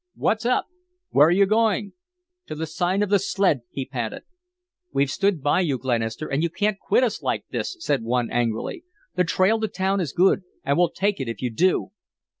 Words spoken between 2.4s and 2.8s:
"To the